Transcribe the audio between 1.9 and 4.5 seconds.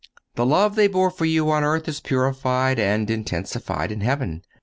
purified and intensified in heaven.